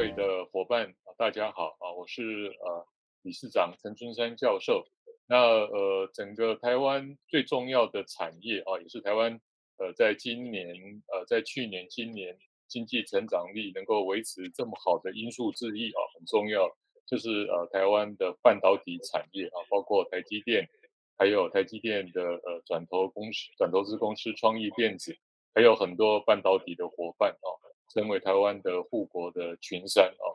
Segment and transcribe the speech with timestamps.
[0.00, 2.86] 会的伙伴，大家好啊，我是呃
[3.20, 4.82] 理事长陈春山教授。
[5.28, 9.38] 那呃，整个台湾最重要的产业啊，也是台湾
[9.76, 10.74] 呃，在今年
[11.12, 16.66] 呃，在去年、今年经济成长力能够维持这么好的因素之一啊，很重要，
[17.06, 20.66] 就是呃，台湾的半导体产业啊，包括台积电，
[21.18, 25.14] 还有台积电的呃转投公司、转投资公司创意电子，
[25.54, 27.48] 还有很多半导体的伙伴啊，
[27.92, 30.26] 成为台湾的护国的群山啊。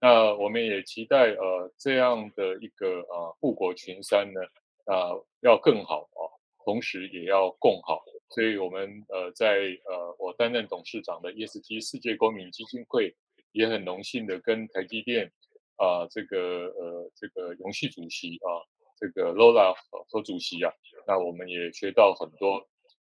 [0.00, 4.40] 那我们也期待呃这样的一个呃护国群山呢
[4.86, 6.22] 啊、呃、要更好啊，
[6.64, 8.02] 同时也要共好。
[8.28, 13.14] 所以我们呃在呃我担任董事长的 ESG 世界公民基金会
[13.52, 15.32] 也很荣幸的跟台积电
[15.76, 16.38] 啊、呃、这个
[16.76, 18.60] 呃这个永续主席啊
[18.98, 19.74] 这个 Lola
[20.10, 20.72] 何主席啊，
[21.06, 22.68] 那我们也学到很多。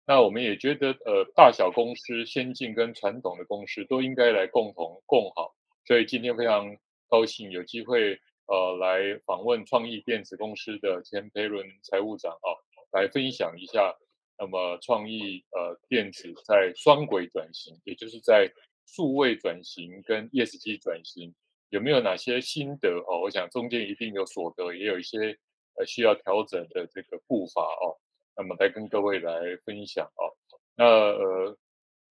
[0.06, 5.56] 那我们也觉得呃大小公司、先进跟传统的公司都应该来共同共好。
[5.86, 6.76] 所以今天非常
[7.08, 12.50] 高兴有机会，呃，来访问创意电子公司的钱培伦财务长啊，
[12.92, 13.96] 来分享一下，
[14.38, 18.52] 那么创意呃电子在双轨转型，也就是在
[18.86, 21.34] 数位转型跟 ESG 转型，
[21.70, 23.22] 有没有哪些心得哦？
[23.22, 25.38] 我想中间一定有所得，也有一些
[25.76, 27.98] 呃需要调整的这个步伐哦。
[28.42, 30.36] 那么来跟各位来分享哦。
[30.76, 31.58] 那呃。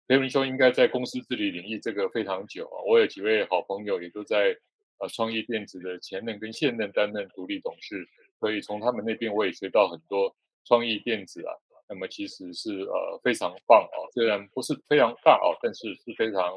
[0.08, 4.56] 培伦兄应该在公司治理领域这个非常久啊，我有几位好朋友也都在
[4.98, 8.06] 呃创意电子的前任跟现任担任独立董事，
[8.38, 10.32] 所以从他们那边我也学到很多
[10.64, 11.50] 创意电子啊，
[11.88, 16.54] 那么其实是呃非常棒啊，虽然不是非常大啊，但是是非常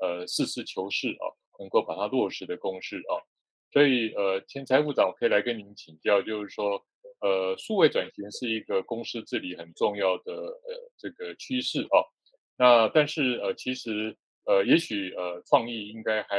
[0.00, 1.24] 呃实事求是啊，
[1.58, 3.16] 能够把它落实的公司啊，
[3.72, 6.84] 所以呃前财务长我可以来跟您请教，就是说
[7.20, 12.04] 呃数位转型是一个公司治理很重要的呃这个趋势啊。
[12.56, 16.36] 那但是呃，其实呃，也许呃，创意应该还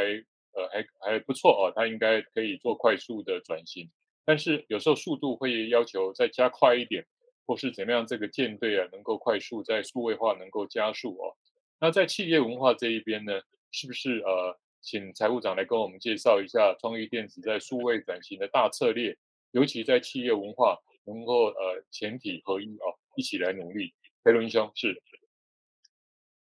[0.54, 3.90] 呃还还不错哦，它应该可以做快速的转型。
[4.24, 7.04] 但是有时候速度会要求再加快一点，
[7.48, 11.36] 或是怎么样，这个舰队啊能够快速在数位化能够加速哦。
[11.80, 19.18] 那在企业文化这一边呢，是不是呃，请财务长来跟我们介绍一下创意电子在数位转型的大策略，
[19.52, 23.94] 尤其在企业文化能够呃前体合一哦，一起来努力。
[24.24, 25.02] 培伦兄是。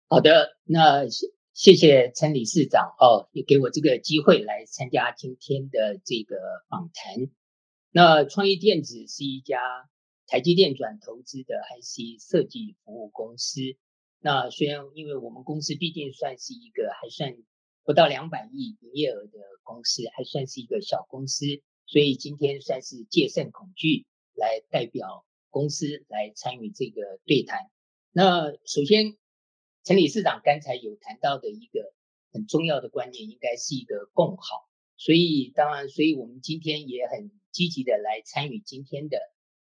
[0.09, 6.37] 好的，那谢谢谢陈理事长哦，也给我这个机会来参加今天的这个
[6.69, 7.31] 访谈。
[7.91, 9.59] 那创意电子是一家
[10.27, 13.61] 台积电转投资的 IC 设计服务公司。
[14.21, 17.37] 那虽然因为我们公司毕竟算是一个还算
[17.85, 21.47] 不到两百亿营业额的公司，还算是一个小公司，
[21.89, 27.69] 所以今天算是戒慎恐惧来代表公司来参与这个对谈。
[28.13, 29.17] 那首先。
[29.85, 31.95] 陈理事长刚才有谈到的一个
[32.31, 34.69] 很重要的观念，应该是一个共好。
[34.99, 39.19] 所以当然，所以我们今天也很积极的来参与今天的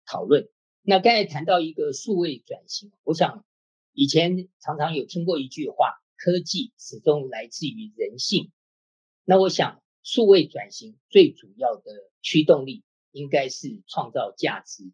[0.06, 0.48] 讨论。
[0.82, 3.44] 那刚才谈到一个数位转型，我想
[3.92, 8.50] 以前常常有听过一句话：科技始终来自于人性。
[9.24, 9.80] 那我想，
[10.10, 11.92] 数位转型最主要的
[12.22, 14.90] 驱动力应该是创造价值。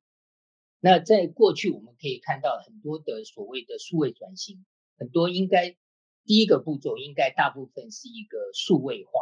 [0.80, 4.66] 那在过去我们可以看到很多的所谓的数位转型。
[4.98, 5.76] 很多应该
[6.24, 9.12] 第一个步骤应该大部分是一个数位化。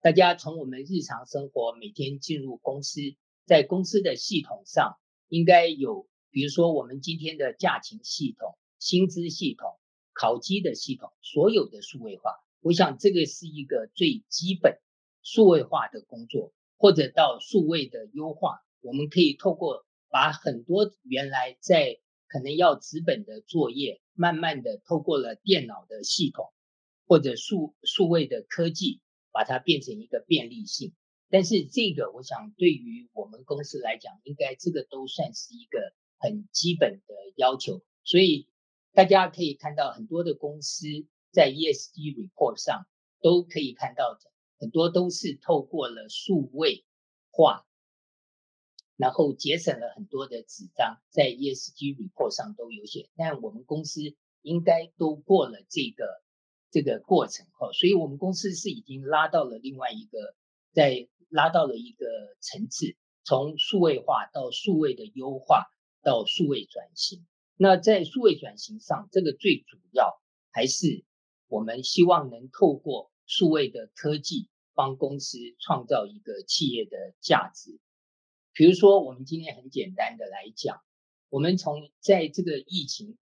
[0.00, 3.02] 大家从我们日常生活每天进入公司，
[3.44, 4.96] 在公司的系统上
[5.28, 9.78] 应该有，比如说我们今天的假期系统、薪资系统、
[10.14, 12.32] 考绩的系统，所有的数位化。
[12.60, 14.80] 我想这个是一个最基本
[15.24, 21.98] 数位化的工作，或者到数位的优化，我们可以透过把很多原来在
[22.28, 24.00] 可能要纸本的作业。
[24.16, 26.52] 慢慢的，透过了电脑的系统
[27.08, 29.00] 或者数数位的科技，
[29.32, 30.94] 把它变成一个便利性。
[31.30, 37.82] 但是这个，我想对于我们公司来讲，应该这个都算是一个很基本的要求。
[38.04, 38.48] 所以
[38.92, 40.86] 大家可以看到，很多的公司
[41.32, 42.86] 在 ESG report 上
[43.20, 44.30] 都可以看到的，
[44.64, 46.86] 很多都是透过了数位
[47.30, 47.66] 化。
[48.96, 54.00] 然后节省了很多的纸张，在 ESG report 上都有写，但我们公司
[54.40, 56.22] 应该都过了这个
[56.70, 60.34] 这个过程哈，所以我们公司是已经拉到了另外一个，
[60.72, 62.06] 在拉到了一个
[62.40, 65.66] 层次，从数位化到数位的优化
[66.02, 67.26] 到数位转型。
[67.56, 70.22] 那在数位转型上，这个最主要
[70.52, 71.04] 还是
[71.48, 77.78] 我们希望能透过数位的科技，帮公司创造一个企业的价值。
[78.52, 80.80] 比如说，我们今天很简单的来讲，
[81.28, 83.16] 我们从在这个疫情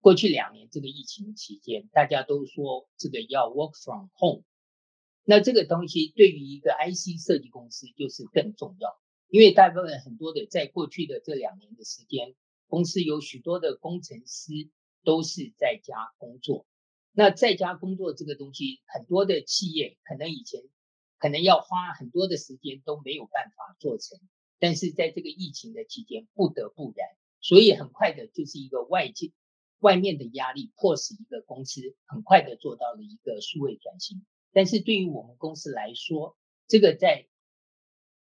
[0.00, 4.44] 过去两年这个疫情期间，大家都说这个要 work from home，
[5.24, 8.98] 那这个东西对于一个 IC 设计公司就是更重要，
[9.28, 12.34] 因为大部分很多的在过去的这两年的时间，
[12.66, 14.52] 公司有许多的工程师
[15.04, 16.66] 都是在家工作。
[17.12, 20.62] 那在家工作这个东西，很多的企业可能以前
[21.18, 24.20] 可能要花很多的时间都没有办法做成，
[24.60, 27.08] 但是在这个疫情的期间不得不然，
[27.40, 29.32] 所以很快的就是一个外界
[29.80, 34.24] 外面的压力，迫使一个公司很快的做到了一个数位转型。
[34.52, 37.26] 但是对于我们公司来说，这个在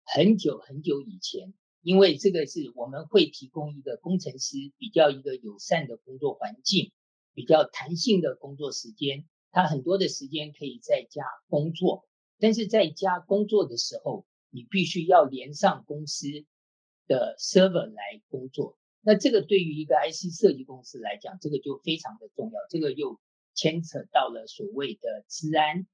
[0.05, 6.93] 很久很久以前，因为这个是我们会提供一个工程师比较一个友善的工作环境。
[7.41, 12.07] 比较弹性的工作时间，他很多的时间可以在家工作，
[12.39, 16.27] 但是在家工作的时候，你必须要连上公司
[17.07, 18.77] 的 server 来工作。
[19.01, 22.61] 那这个对于一个 IC 设计公司来讲，这个就非常的重要。
[22.69, 23.19] 这个又
[23.55, 25.87] 牵扯到了所谓的治安，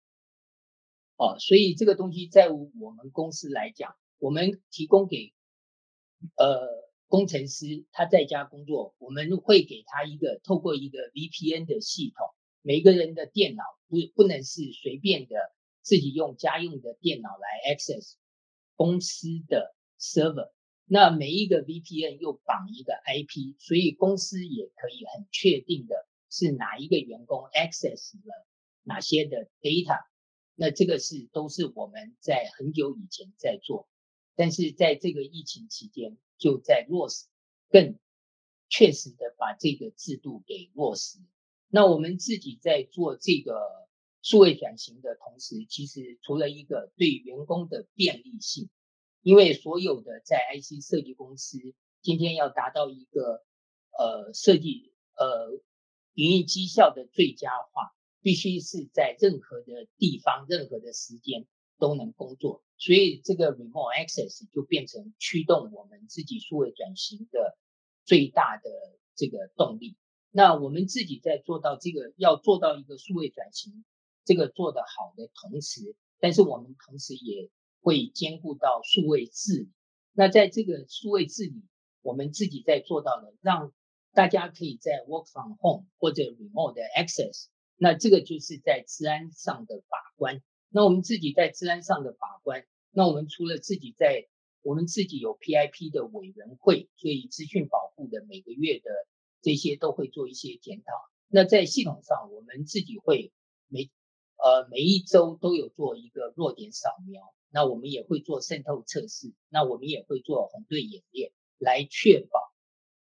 [1.17, 5.33] 哦，所以这个东西在我们公司来讲，我们提供给
[6.35, 6.86] 呃。
[7.09, 12.27] 工程师他在家工作，我们会给他一个透过一个 VPN 的系统。
[12.63, 15.37] 每个人的电脑不不能是随便的
[15.83, 18.15] 自己用家用的电脑来 access
[18.75, 20.51] 公司的 server。
[20.85, 28.47] 那每一个 VPN 又绑一个 IP，所以公司也可以很确定的是哪一个员工 access 了
[28.83, 30.01] 哪些的 data。
[30.57, 33.89] 那这个是都是我们在很久以前在做，
[34.35, 36.17] 但是在这个疫情期间。
[36.39, 37.27] 就在落实，
[37.69, 37.99] 更
[38.69, 41.19] 确实的把这个制度给落实。
[41.69, 43.61] 那我们自己在做这个
[44.23, 48.69] 数位转型的同时，其实除了一个对员工的便利性，
[49.23, 51.59] 因为所有的在 IC 设计公司
[52.03, 53.45] 今天要达到一个
[53.99, 55.61] 呃设计呃
[56.15, 61.47] 营运绩效的最佳化，必须是在任何的地方、任何的时间
[61.79, 62.63] 都能工作。
[62.79, 67.57] 所以这个 remote access 就变成驱动我们自己数位转型的
[68.05, 68.71] 最大的
[69.15, 69.97] 这个动力。
[70.31, 73.85] 那我们自己在做到这个，要做到一个数位转型，
[74.25, 77.51] 这个做得好的同时，但是我们同时也
[77.81, 79.71] 会兼顾到数位治理。
[80.13, 81.63] 那在这个数位治理，
[82.03, 83.73] 我们自己在做到了，让
[84.13, 87.47] 大家可以在 work from home 或者 remote access，
[87.77, 90.43] 那这个就是在治安上的把关。
[90.77, 94.29] 那我们自己在治安上的把关，那我们除了自己在，
[94.61, 98.91] 我们自己有 PIP 的委员会，所以资讯保护的每个月的
[99.41, 100.93] 这些都会做一些检讨。
[101.29, 103.33] 那在系统上，我们自己会
[103.69, 103.91] 每
[104.37, 112.39] 呃每一周都有做一个弱点扫描，那我们也会做渗透测试，那我们也会做红队演练，来确保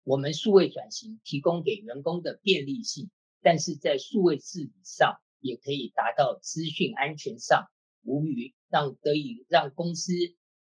[0.03, 5.19] 我们数位转型提供给员工的便利性，但是在数位治理上。
[5.45, 7.69] 也可以达到资讯安全上
[8.03, 10.15] 无虞，让得以让公司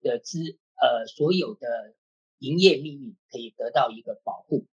[0.00, 1.94] 的资呃所有的
[2.38, 4.66] 营业秘密可以得到一个保护。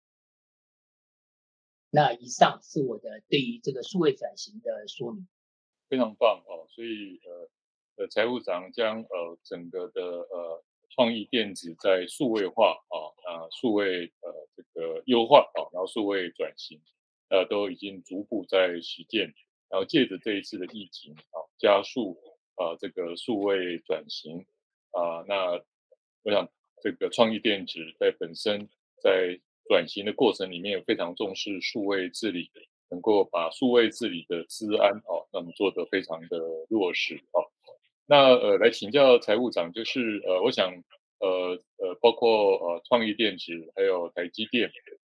[1.90, 5.26] 那以上是我的对于这个数位转型的说明。
[5.88, 7.50] 非常棒哦，所以呃
[7.96, 16.80] 呃财务长将呃整个的呃创意电子在数位化啊啊数位呃这个优化啊，然后数位转型
[17.28, 19.34] 呃都已经逐步在实践。
[19.68, 22.16] 然后借着这一次的疫情啊，加速
[22.54, 24.46] 啊这个数位转型
[24.92, 25.60] 啊，那
[26.22, 26.48] 我想
[26.82, 28.68] 这个创意电子在本身
[29.02, 32.50] 在转型的过程里面，也非常重视数位治理，
[32.90, 37.42] 能够把数位治理的资安哦，那么做得非常的落实啊。
[38.06, 40.72] 那呃，来请教财务长，就是呃，我想
[41.18, 44.70] 呃呃，包括呃创意电子还有台积电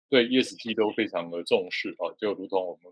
[0.09, 2.91] 对 ESG 都非常的重视啊，就如同我们。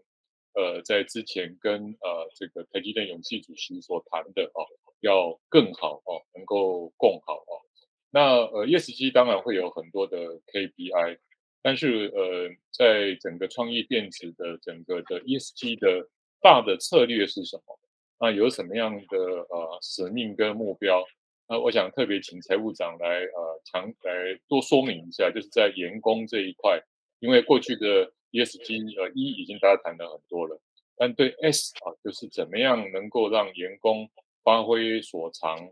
[0.58, 4.66] 呃，在之前跟呃这个台积电永庆主席所谈的哦，
[5.02, 7.62] 要更好哦，能够共好哦。
[8.10, 11.20] 那呃，ESG 当然会有很多的 KPI，
[11.62, 16.10] 但是呃，在整个创意电子的整个的 ESG 的
[16.42, 17.78] 大的策略是什么？
[18.20, 21.06] 那有什么样的呃使命跟目标？
[21.48, 26.82] 那我想特别请财务长来呃强来多说明一下，就是在员工这一块，
[27.20, 28.12] 因为过去的。
[28.32, 30.60] ESG 呃，E 已经大家谈了很多了，
[30.96, 34.10] 但对 S 啊，就是怎么样能够让员工
[34.44, 35.70] 发挥所长，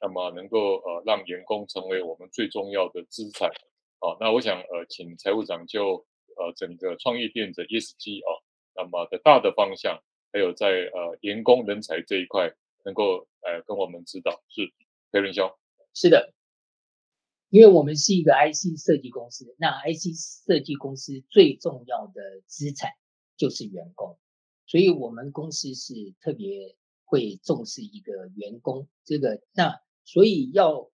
[0.00, 3.48] 那么能够呃让员工成为我们最重要的资产
[4.00, 4.16] 啊。
[4.20, 8.30] 那我想呃，请财务长就呃整个创业电子 ESG 啊，
[8.74, 10.02] 那么的大的方向，
[10.32, 12.50] 还有在呃员工人才这一块，
[12.84, 14.72] 能够呃跟我们指导，是
[15.12, 15.50] 裴仁兄。
[15.92, 16.32] 是的。
[17.50, 20.16] 因为我们是一个 IC 设计公司，那 IC
[20.46, 22.92] 设计公司最重要的资产
[23.36, 24.18] 就是员工，
[24.66, 28.88] 所以我们公司是特别会重视一个员工。
[29.04, 30.90] 这个那所以要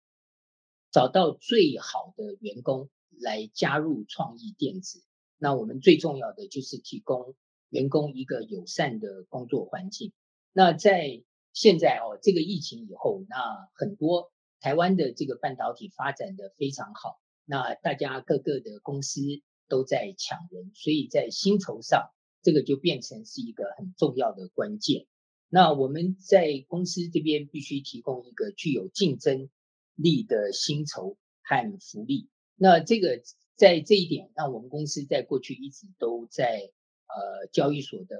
[0.92, 5.02] 找到最好的员工来加入创意电子。
[5.38, 7.34] 那我们最重要的就是提供
[7.70, 10.12] 员工一个友善的工作环境。
[10.52, 13.38] 那在现在哦，这个疫情以后，那
[13.74, 19.20] 很多台湾的这个半导体发展的非常好，那大家各个的公司
[19.68, 25.08] 都在抢人，所以在薪酬上，这个就变成是一个很重要的关键。
[25.50, 29.50] 那我们在公司这边必须提供一个具有竞争
[29.96, 32.30] 力的薪酬和福利。
[32.56, 33.22] 那这个
[33.56, 36.72] 在这一点，那我们公司在过去一直都在
[37.08, 38.16] 呃交易所的。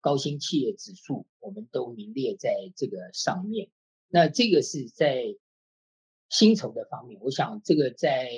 [0.00, 3.68] 高新企业指数，我们都名列在这个上面。
[4.06, 5.24] 那这个是在
[6.28, 8.30] 薪酬的方面，我想这个在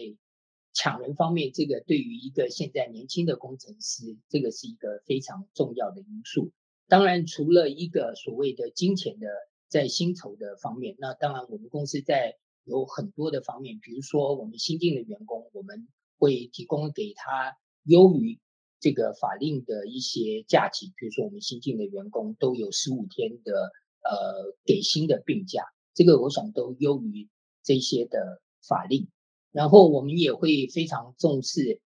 [0.72, 6.52] 抢人方面，这个对于一个现在年轻的工程师，这个是一个非常重要的因素。
[6.88, 9.26] 当然，除了一个所谓的金钱的
[9.68, 18.40] 在薪酬的方面，那当然我们公司在有很多的方面，比如说我们新进的员工，我们会提供给他优于。
[18.82, 27.28] 这个法令的一些假期，比如说我们新进的员工都有十五天的呃给薪的病假，这个我想都优于
[27.62, 29.08] 这些的法令。
[29.52, 31.80] 然后我们也会非常重视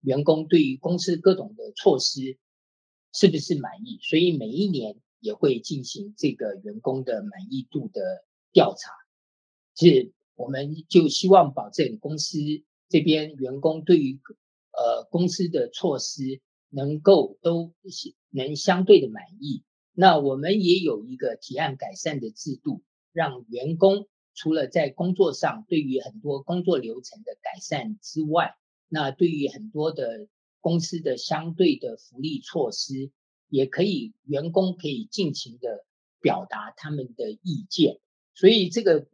[0.00, 2.38] 员工对于公司各种的措施
[3.12, 8.92] 是不是满意，所以每一年也会进行这个员工的满意度的调查。
[9.74, 12.38] 是，我们就希望保证公司
[12.88, 14.20] 这边员工对于。
[14.78, 17.72] 呃，公司的措施能够都
[18.28, 19.64] 能相对的满意，
[19.94, 28.54] 那我们也有一个提案改善的制度，让员工除了在工作上对于很多工作流程的改善之外，
[28.88, 30.28] 那对于很多的
[30.60, 33.10] 公司的相对的福利措施，
[33.48, 35.84] 也可以员工可以尽情的
[36.20, 37.98] 表达他们的意见，
[38.34, 39.08] 所以这个。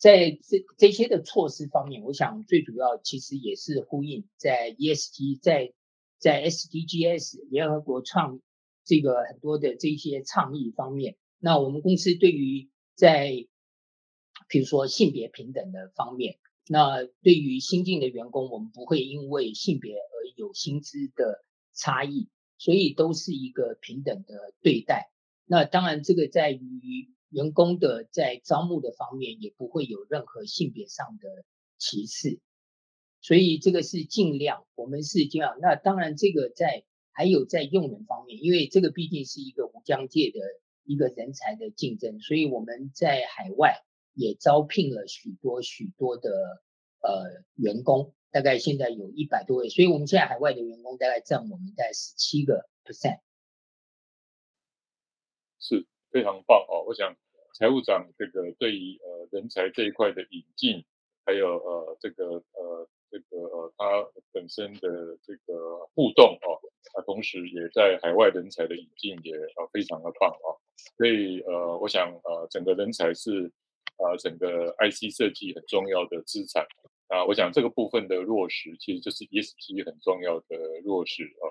[0.00, 5.72] 在这这些的措施方面，我想最主要其实也是呼应在 ESG，在
[6.18, 8.40] 在 SDGs 联合国创
[8.84, 11.16] 这个很多的这些倡议方面。
[11.40, 13.48] 那我们公司对于在
[14.48, 25.12] 比如说性别平等的方面，那对于新进的员工，我们不会因为性别而有薪资的差异，所以都是一个平等的对待。
[25.44, 27.14] 那当然这个在于。
[27.30, 31.44] 员工的在招募的方面也不会有任何性别上的
[31.76, 32.40] 歧视，
[33.20, 35.58] 所以这个是尽量，我们是尽量。
[35.60, 40.40] 那当然，这个在还有在用人方面，因为这个毕竟是一个无疆界的
[40.84, 43.82] 一个人才的竞争，所以我们在海外
[44.18, 46.30] 也招聘了许多许多的
[47.00, 53.20] 呃员工，大概现在有一百多位，所以我们现在海外的员工大概占我们大概十七个 percent。
[55.60, 55.86] 是。
[56.10, 56.84] 非常棒哦！
[56.86, 57.14] 我想
[57.52, 60.82] 财务长这个对于呃人才这一块的引进，
[61.26, 63.84] 还有呃这个呃这个呃他
[64.32, 66.56] 本身的这个互动哦，
[66.94, 70.56] 他同时也在海外人才的引进也呃非常的棒哦。
[70.96, 73.52] 所以呃我想呃整个人才是
[73.98, 76.66] 呃整个 IC 设计很重要的资产
[77.08, 77.24] 啊。
[77.26, 81.44] 我想这个部分的落实，其实就是 ESG 很重要的落实啊。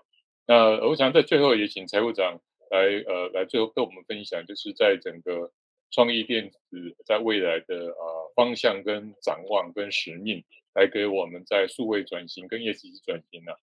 [0.48, 2.42] 那我想在最后也请财务长。
[2.70, 5.54] 来，呃，来最后跟我们分享，就是在整个
[5.90, 10.44] 创意电子在未来的呃方向跟展望跟使命，
[10.76, 13.54] 来给我们在数位转型跟 ESG 转型呢、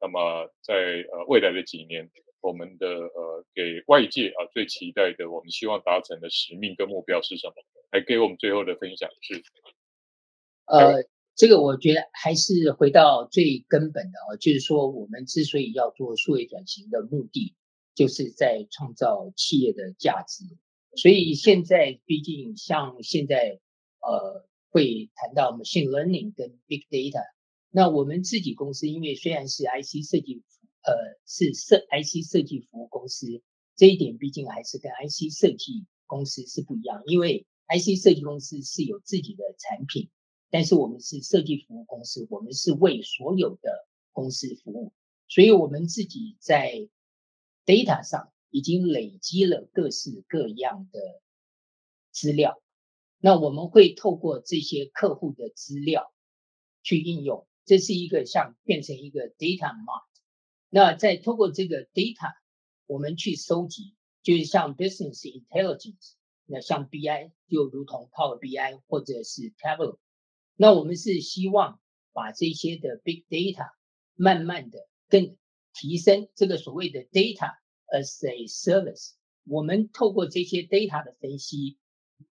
[0.00, 0.74] 那么在
[1.12, 7.54] 呃未来的几年，我们的呃给外界啊最期待的，我们希望达成的使命跟目标是什么？
[7.90, 9.42] 来给我们最后的分享是，
[10.66, 11.04] 呃，
[11.34, 17.54] 这个我觉得还是回到最根本的啊，就是说我们之所以要做数位转型的目的。
[17.94, 20.44] 就是在创造企业的价值，
[20.94, 23.58] 所以现在毕竟像现在
[24.00, 27.24] 呃会谈到 machine learning 跟 big data，
[27.72, 30.44] 那我们自己公司因为虽然是 IC 设计
[30.88, 33.26] 呃是设 IC 设计服务公司，
[33.76, 40.08] 这一点毕竟还是跟 IC 设计公司是不一样，因为 IC 设计公司是有自己的产品，
[40.48, 44.94] 但是我们是设计服务公司，我们是为所有的公司服务，
[45.28, 46.88] 所以我们自己在
[47.66, 51.20] data 上已经累积了各式各样的
[52.10, 52.62] 资料，
[53.20, 56.10] 那我们会透过这些客户的资料
[56.82, 60.07] 去应用，这是一个像变成一个 data mart。
[60.70, 62.34] 那再透过这个 data，
[62.86, 66.12] 我们去收集，就是像 business intelligence，
[66.44, 69.98] 那像 BI 就如同 Power BI 或者是 Tableau。
[70.56, 71.80] 那我们是希望
[72.12, 73.70] 把这些的 big data
[74.14, 75.36] 慢慢的更
[75.72, 77.54] 提升这个所谓的 data
[77.86, 79.12] as a service，
[79.44, 81.78] 我们透过这些 data 的分析，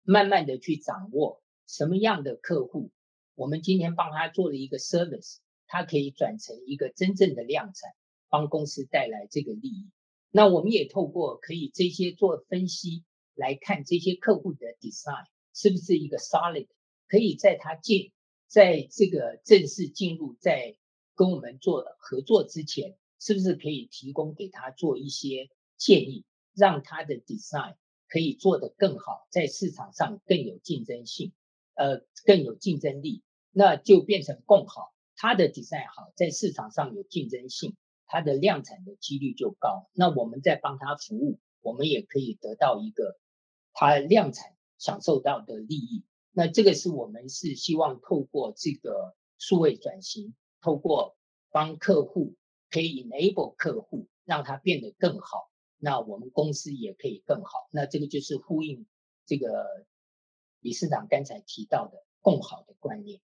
[0.03, 2.91] 慢慢的去掌握什么样的客户，
[3.35, 7.91] 我们今天帮他做了一个 service，他可以转成一个真正的量产，
[8.29, 9.89] 帮公司带来这个利益。
[10.31, 13.03] 那我们也透过可以这些做分析
[13.35, 16.67] 来看这些客户的 design 是不是一个 solid，
[17.07, 18.11] 可以在他进
[18.47, 20.77] 在这个正式进入在
[21.15, 22.95] 跟我们做合作之前。
[23.21, 26.23] 是不是可以提供给他做一些建议，
[26.55, 27.75] 让他的 design
[28.07, 31.33] 可以做得更好，在市场上更有竞争性，
[31.75, 33.21] 呃，更有竞争力，
[33.51, 34.93] 那就变成共好。
[35.17, 37.75] 他的 design 好，在市场上有竞争性，
[38.09, 39.89] 他的量产的几率就高。
[39.93, 43.17] 那我们在帮他服务，我们也可以得到一个
[43.71, 46.03] 他量产享受到的利益。
[46.33, 51.15] 那这个是我们是希望透过这个数位转型，透过
[51.51, 52.35] 帮客户。
[52.71, 55.49] 可以 enable 客户，让他变得更好，
[55.79, 57.67] 那我们公司也可以更好。
[57.71, 58.85] 那这个就是呼应
[59.25, 59.87] 这个
[60.59, 63.21] 理事长刚才提到的共好的观念。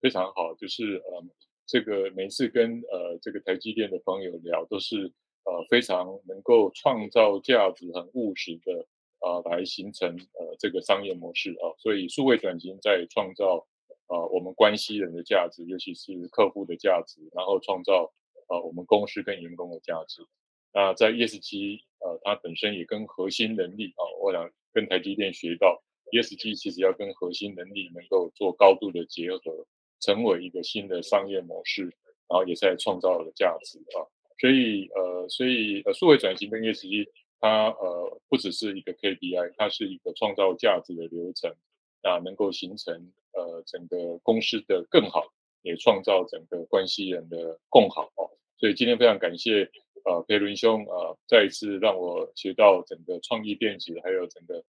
[0.00, 1.22] 非常好，就是呃，
[1.70, 5.12] 这个每次跟呃这个台积电的朋友聊，都是
[5.44, 8.88] 呃非常能够创造价值、很务实的
[9.20, 13.68] 啊、呃，来形成呃这个商业模式啊、所以数位转型在创造、
[14.08, 18.12] 呃、我们关系人的价值，尤其是客户的价值，然后创造。
[18.52, 20.26] 呃，我们公司跟员工的价值，
[20.74, 29.68] 那在 ESG，呃，它本身也跟核心能力啊、我想跟台积电学到 ESG，其实要跟核心能力能够做高度的结合，
[30.00, 31.84] 成为一个新的商业模式，
[32.28, 34.06] 然后也在创造了价值啊。
[34.38, 41.54] 所以呃，所以呃，数位转型跟 ESG，它呃不只是一个 KPI，它是一个创造价值的流程，
[42.02, 48.30] 啊，能够形成呃整个公司的更好，也创造整个关系人的共好哦。
[48.58, 49.70] 所以今天非常感谢
[50.04, 54.64] 呃培伦兄呃再一次让我学到整个创意电子还有整个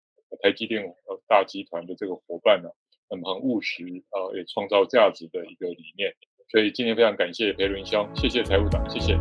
[0.43, 2.71] 台积电呃大集团的这个伙伴呢，
[3.09, 6.13] 很很务实呃也创造价值的一个理念。
[6.49, 9.19] 所以今天非常感谢裴伦兄，谢谢财务长，谢谢，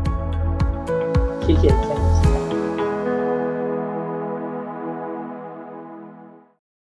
[1.48, 2.05] 谢谢。